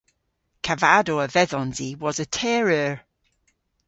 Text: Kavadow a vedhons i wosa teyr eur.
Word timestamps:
Kavadow 0.65 1.17
a 1.23 1.25
vedhons 1.35 1.77
i 1.87 1.89
wosa 2.01 2.25
teyr 2.35 2.67
eur. 2.83 2.97